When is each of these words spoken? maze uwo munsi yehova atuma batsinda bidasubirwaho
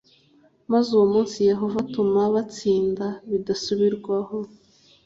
maze 0.71 0.87
uwo 0.95 1.05
munsi 1.13 1.35
yehova 1.49 1.77
atuma 1.85 2.21
batsinda 2.35 3.07
bidasubirwaho 3.29 4.37